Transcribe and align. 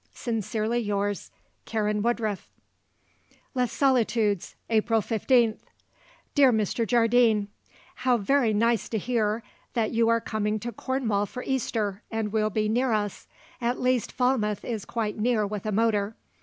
Sincerely 0.15 0.79
yours, 0.79 1.29
"Karen 1.65 2.01
Woodruff." 2.01 2.49
"Les 3.53 3.71
Solitudes, 3.71 4.55
"April 4.67 4.99
15th. 4.99 5.59
"Dear 6.33 6.51
Mr. 6.51 6.87
Jardine, 6.87 7.49
How 7.97 8.17
very 8.17 8.51
nice 8.51 8.89
to 8.89 8.97
hear 8.97 9.43
that 9.75 9.91
you 9.91 10.09
are 10.09 10.19
coming 10.19 10.59
to 10.61 10.71
Cornwall 10.71 11.27
for 11.27 11.43
Easter 11.45 12.01
and 12.09 12.31
will 12.33 12.49
be 12.49 12.67
near 12.67 12.91
us 12.91 13.27
at 13.61 13.79
least 13.79 14.11
Falmouth 14.11 14.65
is 14.65 14.85
quite 14.85 15.19
near 15.19 15.45
with 15.45 15.67
a 15.67 15.71
motor. 15.71 16.15